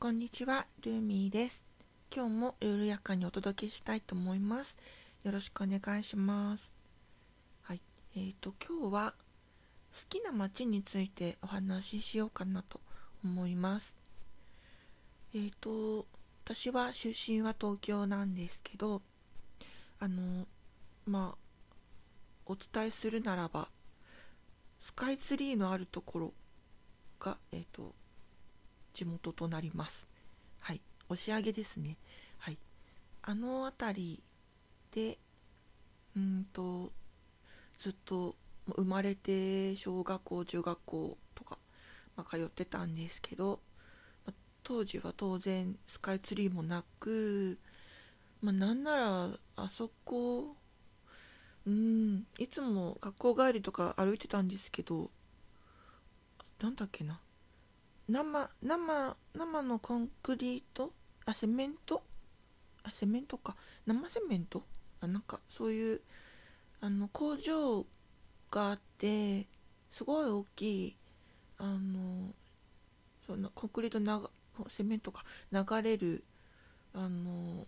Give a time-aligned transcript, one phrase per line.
[0.00, 1.64] こんにちは、ルーミーです。
[2.14, 4.78] 今日も緩やかにお届けしたいと思います。
[5.24, 6.72] よろしくお願いします。
[7.62, 7.80] はい、
[8.14, 9.14] えーと今日は
[9.92, 12.80] 好きな街についてお話ししようかなと
[13.24, 13.96] 思います。
[15.34, 16.06] えーと
[16.44, 19.02] 私は出身は東京なんですけど、
[19.98, 20.46] あの
[21.06, 21.38] まあ
[22.46, 23.68] お伝えするならば
[24.78, 26.32] スカイツリーのあるところ
[27.18, 27.97] がえっ、ー、と
[28.98, 30.08] 地元となります。
[30.58, 31.98] はい、押上ですね。
[32.38, 32.58] はい、
[33.22, 34.22] あの辺り
[34.90, 35.18] で、
[36.16, 36.90] うんと、
[37.78, 38.34] ずっと
[38.66, 41.58] 生まれて小学校、中学校とか、
[42.16, 43.60] まあ、通ってたんですけど、
[44.26, 44.34] まあ、
[44.64, 47.60] 当時は当然スカイツリーもなく、
[48.42, 50.56] まあ、なんならあそこ、
[51.64, 55.12] うん、いつも学校帰りとか歩いてたんですけど、
[56.60, 57.20] なんだっけな、
[58.08, 60.92] 生生生のコンクリート？
[61.26, 62.02] あセメント？
[62.82, 63.54] あセメントか。
[63.86, 64.62] 生セメント？
[65.02, 66.00] あなんかそういう
[66.80, 67.84] あの工場
[68.50, 69.46] があって
[69.90, 70.96] すごい大きい
[71.58, 72.32] あの
[73.26, 74.22] そんなコンクリートな
[74.68, 75.22] セメントか。
[75.52, 76.24] 流れる
[76.94, 77.66] あの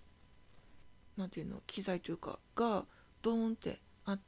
[1.18, 1.60] なんていうの？
[1.66, 2.86] 機材というかが
[3.20, 4.20] ドーンってあっ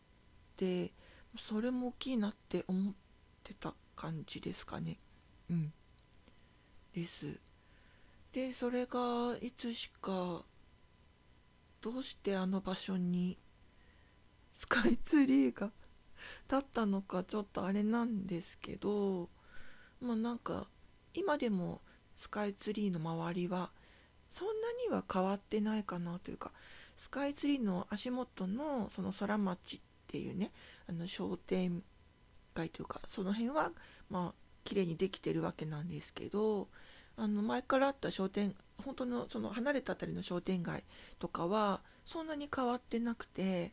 [0.58, 0.92] て
[1.38, 2.94] それも大きいなって思っ
[3.42, 4.98] てた感じですかね。
[5.50, 5.72] うん。
[6.94, 7.38] です。
[8.32, 10.44] でそれがいつしか
[11.82, 13.36] どうしてあの場所に
[14.54, 15.70] スカイツリーが
[16.48, 19.28] 立ったのかちょっとあれなんですけど
[20.00, 20.68] まあなんか
[21.12, 21.82] 今でも
[22.16, 23.70] スカイツリーの周りは
[24.30, 26.52] そんなには変わってないかなというか
[26.96, 30.52] スカイツリーの足元のその空町っていうね
[30.88, 31.82] あの商店
[32.54, 33.72] 街というかその辺は
[34.08, 36.68] まあ綺麗にできてるわけなんですけど
[37.16, 40.84] あの前からあった商店本当のその離れた辺りの商店街
[41.18, 43.72] とかはそんなに変わってなくて、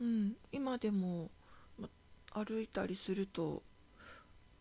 [0.00, 1.30] うん、今でも、
[2.34, 3.62] 歩いたりすると、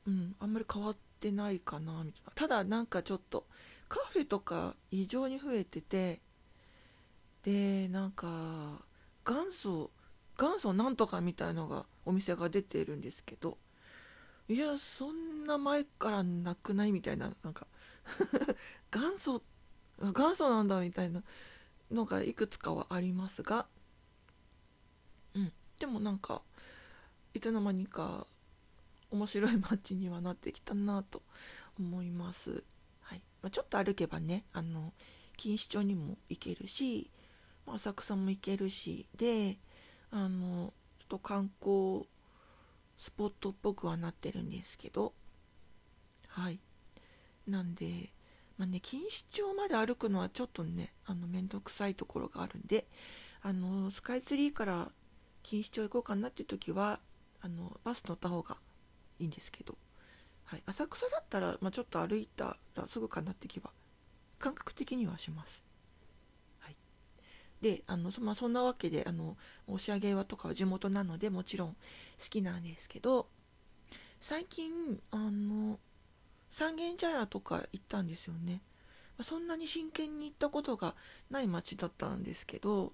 [0.05, 2.31] うん、あんまり変わってないかなみたいな。
[2.35, 3.45] ただなんかちょっと
[3.87, 6.19] カフェとか異常に増えてて
[7.43, 8.83] でなんか
[9.25, 9.91] 元祖
[10.37, 13.57] 元祖なんとかみたいのがお店が出てるんですけど
[14.51, 16.91] いやそんな前からなくない？
[16.91, 17.31] みたいな。
[17.43, 17.67] なんか
[18.91, 19.41] 元祖
[19.99, 21.23] 元祖なんだみたいな。
[21.91, 23.65] のがいくつかはありますが。
[25.35, 25.51] うん。
[25.79, 26.41] でもなんか
[27.33, 28.25] いつの間にか
[29.11, 31.21] 面白い街にはなってきたなと
[31.77, 32.63] 思います、
[33.01, 33.21] はい。
[33.41, 34.93] まあ、ちょっと歩けばねあの
[35.37, 37.09] 錦糸町にも行けるし
[37.67, 39.05] 浅草も行けるし。
[39.15, 39.57] で
[40.11, 42.05] あのちょっと観光
[43.01, 45.13] スポットっぽくはなってるんですけど。
[46.27, 46.59] はい。
[47.47, 48.13] なんで
[48.59, 52.85] まあね錦糸町まで歩くのはちょっとねあの面倒くさいところがあるんで
[53.41, 54.91] あのスカイツリーから
[55.41, 56.99] 錦糸町行こうかなっていう時は
[57.41, 58.57] あのバス乗った方が
[59.17, 59.75] いいんですけど、
[60.43, 63.71] はい、浅草だったら、まあ、ちょっと歩いたらすぐかなって気は
[64.37, 65.65] 感覚的にはします。
[67.61, 71.75] であのそ,、まあ、そんなわけであの押上はとかは地元なのでもちろん好
[72.29, 73.27] きなんですけど
[74.19, 75.79] 最近あの
[76.49, 78.61] 三軒茶屋とか行ったんですよね。
[79.21, 80.95] そんなに真剣に行ったことが
[81.29, 82.93] ない街だったんですけど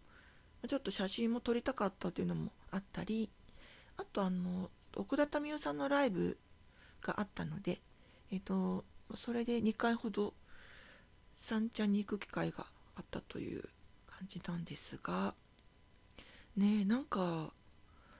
[0.68, 3.30] ちょっと写真も撮りたかったというのもあったり
[3.96, 6.38] あとあの奥田民生さんのライブ
[7.02, 7.80] があったので、
[8.32, 8.84] えっと、
[9.16, 10.34] それで2回ほど
[11.36, 13.64] 三茶に行く機会があったという
[14.18, 15.34] 感じなんですが
[16.56, 17.52] ねなんか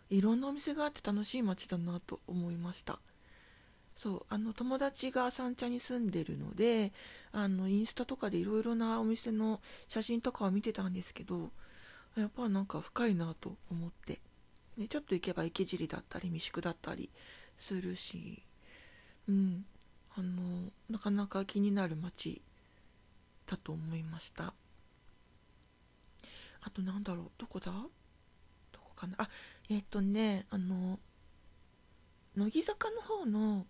[0.10, 3.00] いろんなお店があって楽しい街だなと思いました
[3.96, 6.92] そうあの友達が三茶に住んでるので
[7.32, 11.50] あのインスタとかでいろいろなお店の写真とかを見てたんですけど
[12.16, 14.20] やっぱなんか深いなと思って、
[14.78, 17.10] ね、ちょっと行けば池尻だったり三宿だったり
[17.58, 18.44] するし
[19.28, 19.66] うん
[20.16, 22.42] あのなかなか気になる街
[23.48, 24.54] だと思いました。
[26.68, 27.32] あとなんだろう？
[27.38, 27.72] どこだ？
[27.72, 29.16] どこかな？
[29.20, 29.30] あ
[29.70, 31.00] えっ、とねあの
[32.36, 33.66] 乃木坂の方の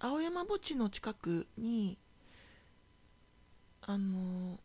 [0.00, 1.98] 青山墓地の近くに
[3.82, 4.58] あの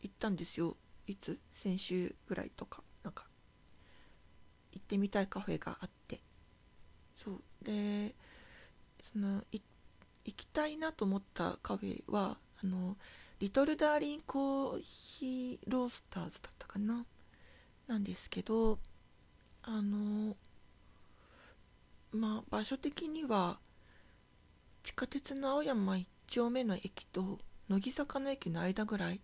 [0.00, 0.78] 行ったんですよ。
[1.06, 1.38] いつ？
[1.52, 2.82] 先週ぐらいとか。
[3.02, 3.26] なんか
[4.72, 6.20] 行ってみたいカフェがあって。
[7.14, 7.40] そう。
[7.62, 8.14] で
[9.02, 9.62] その行
[10.34, 12.96] きたいなと思ったカフェはあの
[13.40, 17.04] リトルダーリンコーヒーロースターズだったかな？
[17.86, 18.78] なんですけど
[19.62, 20.36] あの
[22.12, 23.58] まあ場所的には
[24.82, 27.38] 地下鉄の青山行っ丁目の駅と
[27.68, 29.20] 乃木坂の駅の間ぐらい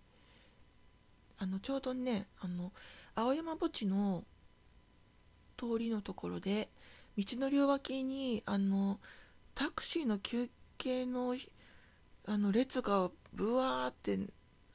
[1.38, 2.72] あのちょうどねあの
[3.14, 4.24] 青山墓地の
[5.56, 6.68] 通りのところで
[7.16, 9.00] 道の両脇にあの
[9.54, 10.48] タクシーの休
[10.78, 11.34] 憩の
[12.26, 14.18] あの列がブワーって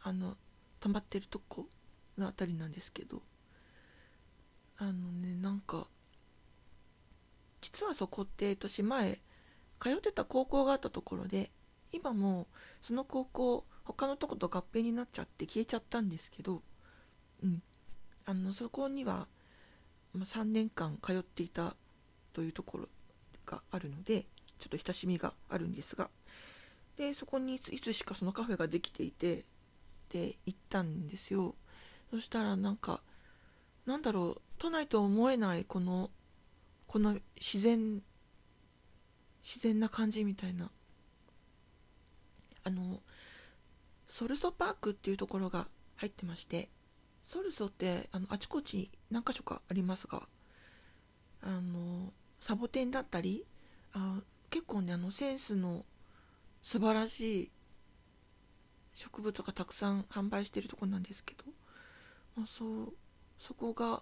[0.01, 0.37] あの
[0.81, 1.67] 止まってるとこ
[2.17, 3.21] の辺りなんですけど
[4.77, 5.87] あのねなんか
[7.61, 9.19] 実はそこって私前
[9.79, 11.51] 通ってた高校があったところで
[11.91, 12.47] 今も
[12.81, 16.61] その高校他のとこと合併になっちゃって消えちゃったんですけど
[17.43, 17.61] うん。
[18.27, 19.27] あのそこには、
[20.17, 21.75] 3年間通っていた
[22.33, 22.87] というところ
[23.45, 24.25] があるので
[24.59, 26.09] ちょっと親しみがあるんですが
[26.97, 29.45] でそこにいつしかそのカフェができていて
[30.09, 31.55] で行ったんですよ。
[32.11, 33.01] そしたらなんか
[33.85, 36.09] なんだろう都内と思えないこの
[36.87, 38.01] この自然
[39.43, 40.71] 自然な感じみたいな。
[42.63, 42.99] あの
[44.07, 46.69] ソルソパークっていうところが入ってまして
[47.21, 50.23] ソルソってあのあちこち何か所かありますが
[51.43, 53.45] あのサボテンだったり
[53.93, 54.19] あ
[54.49, 55.85] 結構ねあのセンスの
[56.65, 57.51] 素晴らしい
[58.95, 61.43] 植物がたくさん販売してるとこなんですけど、
[62.35, 62.93] まあ、そう
[63.37, 64.01] そこが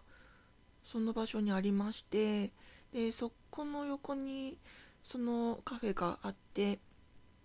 [0.86, 2.54] その場所にありまして
[2.94, 4.58] でそこの横に
[5.04, 6.80] そのカフェがあって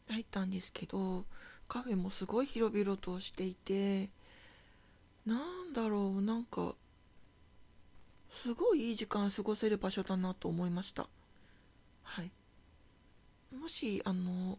[0.09, 1.25] 入ったんですけど
[1.67, 4.11] カフェもすごい広々としていて
[5.26, 6.76] なんだろうなんか
[8.31, 11.09] すごいいい時間過ごせる場所だなと思いました。
[12.05, 12.31] はい。
[13.59, 14.59] もしあの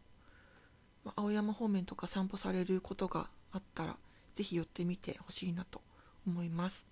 [1.15, 3.97] 青山方面とか散歩されることがあったら
[4.35, 5.81] 是非寄ってみてほしいなと
[6.27, 6.85] 思います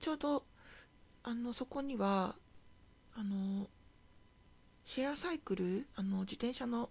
[0.00, 0.44] ちょうど
[1.22, 2.34] あのそこには
[3.14, 3.66] あの
[4.84, 6.90] シェアサイクルあの自転車の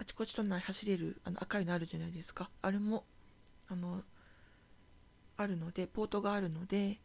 [0.00, 3.04] あちこち都内走れるあの赤いのあるじゃないですかあれも
[3.68, 4.02] あの
[5.36, 6.98] あるのでポートがあるので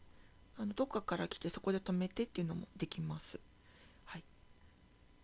[0.57, 3.39] あのどっかから来てそこで止めてっていうのもできます。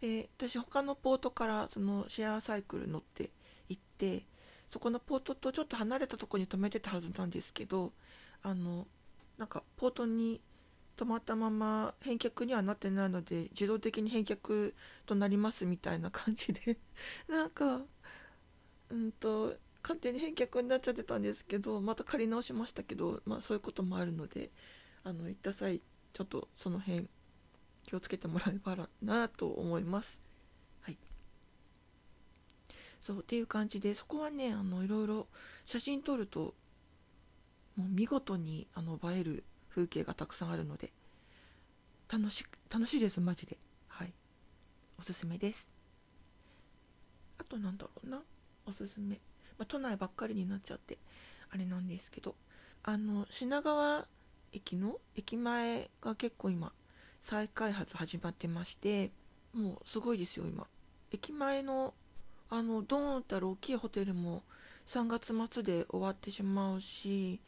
[0.02, 3.30] で私他のポートからそのシェアサイクル乗って
[3.68, 4.24] 行って
[4.70, 7.92] そこのポートとちょっと離れたとこに止めてたはずなんですけど
[8.44, 8.88] あの
[9.38, 10.42] なんかポートに
[10.98, 14.74] 止まったまま返却にはなってないので自動的に返却
[15.06, 16.78] となりますみたいな感じで。
[17.28, 17.84] なんか
[18.90, 24.52] うんと勝手に返却になっちゃってたんですけどまた借り直しましたけど、まあ、そういうこともあるので
[25.04, 25.82] あの行った際
[26.12, 27.08] ちょっとその辺
[27.90, 30.20] 気をつけてもらえばなと思います。
[30.82, 30.98] はい。
[33.02, 35.28] そうっていう感じでそこはねあのいろいろ
[35.66, 36.54] 写真撮ると
[37.76, 40.92] もう見事にあの映える風景がたくさんあるので
[42.14, 43.58] 楽し楽しいですマジで。
[43.88, 44.14] はい。
[45.00, 45.68] おすすめです。
[47.40, 48.22] あとなんだろうな。
[48.68, 49.16] おすすめ。
[49.58, 51.00] まあ、都内ばっかりになっちゃって
[51.50, 52.36] あれなんですけど
[52.84, 54.06] あの品川
[54.54, 56.72] 駅の駅前が結構今
[57.22, 59.12] 再開発始まってまして
[59.54, 60.68] もうすごいですよ今。
[61.12, 61.94] 駅前の
[62.50, 64.44] あのドーンってある大きいホテルも
[64.88, 67.40] 3月末で終わってしまうし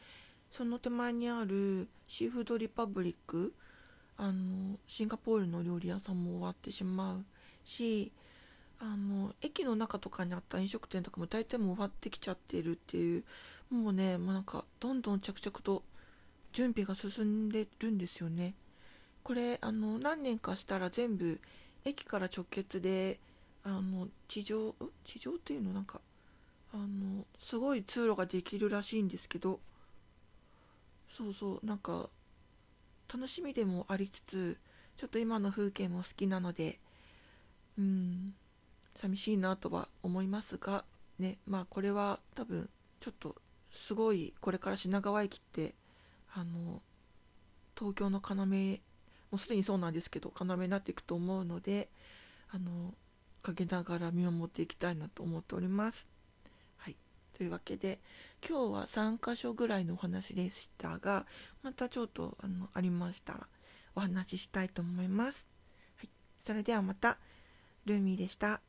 [0.51, 3.53] その手前にあるシーフードリパブリック
[4.17, 7.25] あのシンガポールの料理屋さんも終わってしまう
[7.65, 8.11] し
[8.79, 13.23] あの駅の中とかにあった飲食店とかも大体もう終わってきちゃってるっていう
[13.71, 15.83] もうねもうなんかどんどん着々と
[16.53, 18.53] 準備が進んでるんですよね。
[19.23, 21.39] これあの何年かしたら全部
[21.85, 23.19] 駅から直結で
[23.63, 25.73] あの地上地上っていうの？
[25.73, 26.01] なんか
[26.73, 29.59] あのすごい通路ができるらしいんですけど。
[31.09, 32.09] そうそうなんか
[33.13, 34.57] 楽しみでもありつつ
[34.95, 36.79] ちょっと今の風景も好きなので
[37.77, 38.33] うん
[38.95, 40.85] 寂しいなとは思いますが
[41.19, 42.69] ねまあこれは多分
[43.01, 43.35] ちょっと
[43.71, 45.75] すごいこれから品川駅って
[46.33, 46.81] あの
[47.77, 48.45] 東京の要
[49.31, 51.89] もうすでにそうなんですけど要になっていくと思うので
[52.49, 52.93] あの
[53.41, 56.07] 陰ながら見守っていきたいなと思っております。
[56.77, 56.95] はい、
[57.33, 57.99] というわけで
[58.47, 61.25] 今日は3箇所ぐらいのお話でしたが
[61.63, 63.47] またちょっとあのありましたら
[63.95, 65.47] お話ししたいと思います。
[65.95, 66.09] はい、
[66.39, 67.17] それではまた
[67.85, 68.61] ルーミーでした。